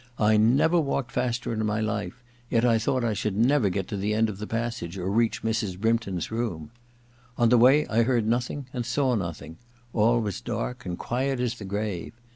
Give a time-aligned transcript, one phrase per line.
[0.17, 3.97] I never walked faster in my life, yet I thought I should never get to
[3.97, 5.77] the end of the passage or reach Mrs.
[5.79, 6.71] Brympton's room.
[7.37, 9.57] On the way I heard nothing and saw nothing:
[9.93, 12.13] all was dark and quiet as the grave.